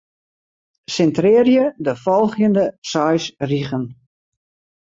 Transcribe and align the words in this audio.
Sintrearje 0.93 1.65
de 1.89 1.93
folgjende 2.05 2.65
seis 2.95 3.25
rigen. 3.53 3.83